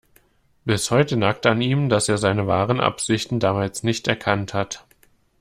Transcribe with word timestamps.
Bis 0.65 0.89
heute 0.89 1.15
nagt 1.15 1.45
an 1.45 1.61
ihm, 1.61 1.87
dass 1.87 2.09
er 2.09 2.17
seine 2.17 2.47
wahren 2.47 2.79
Absichten 2.79 3.39
damals 3.39 3.83
nicht 3.83 4.07
erkannt 4.07 4.51
hat. 4.55 4.83